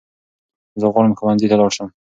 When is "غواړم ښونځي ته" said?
0.93-1.55